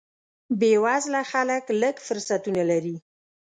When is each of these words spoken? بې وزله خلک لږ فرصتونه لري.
بې 0.59 0.71
وزله 0.85 1.21
خلک 1.31 1.63
لږ 1.81 1.95
فرصتونه 2.07 2.61
لري. 2.71 2.95